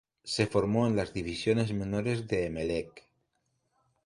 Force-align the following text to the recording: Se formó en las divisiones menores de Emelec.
Se 0.23 0.47
formó 0.47 0.87
en 0.87 0.95
las 0.95 1.13
divisiones 1.13 1.73
menores 1.73 2.27
de 2.27 2.47
Emelec. 2.47 3.03